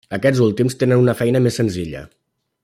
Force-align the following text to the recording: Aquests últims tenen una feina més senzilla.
Aquests 0.17 0.39
últims 0.45 0.77
tenen 0.83 1.03
una 1.03 1.15
feina 1.21 1.43
més 1.49 1.61
senzilla. 1.63 2.03